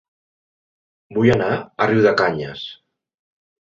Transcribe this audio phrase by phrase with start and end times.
[1.19, 1.53] Vull anar
[1.87, 2.69] a Riudecanyes